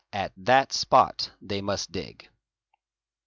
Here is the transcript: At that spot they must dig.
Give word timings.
At 0.11 0.33
that 0.35 0.73
spot 0.73 1.29
they 1.43 1.61
must 1.61 1.91
dig. 1.91 2.27